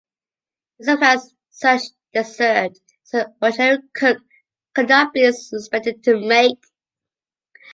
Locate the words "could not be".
4.73-5.27